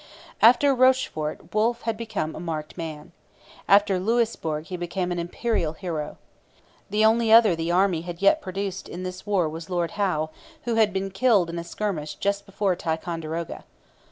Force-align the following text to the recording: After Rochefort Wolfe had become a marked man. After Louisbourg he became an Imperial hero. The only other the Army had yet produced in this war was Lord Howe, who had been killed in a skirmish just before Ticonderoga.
After 0.41 0.73
Rochefort 0.73 1.53
Wolfe 1.53 1.83
had 1.83 1.95
become 1.95 2.35
a 2.35 2.39
marked 2.39 2.75
man. 2.75 3.11
After 3.67 3.99
Louisbourg 3.99 4.65
he 4.65 4.75
became 4.75 5.11
an 5.11 5.19
Imperial 5.19 5.73
hero. 5.73 6.17
The 6.89 7.05
only 7.05 7.31
other 7.31 7.55
the 7.55 7.69
Army 7.69 8.01
had 8.01 8.19
yet 8.19 8.41
produced 8.41 8.89
in 8.89 9.03
this 9.03 9.27
war 9.27 9.47
was 9.47 9.69
Lord 9.69 9.91
Howe, 9.91 10.31
who 10.63 10.73
had 10.73 10.91
been 10.91 11.11
killed 11.11 11.51
in 11.51 11.59
a 11.59 11.63
skirmish 11.63 12.15
just 12.15 12.47
before 12.47 12.75
Ticonderoga. 12.75 13.63